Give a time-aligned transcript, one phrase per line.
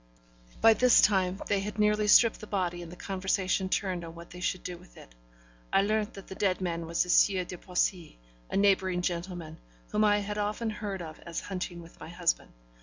[0.61, 4.31] By this time, they had nearly stripped the body; and the conversation turned on what
[4.31, 5.13] they should do with it.
[5.71, 8.17] I learnt that the dead man was the Sieur de Poissy,
[8.49, 9.59] a neighbouring gentleman,
[9.91, 12.51] whom I had often heard of as hunting with my husband.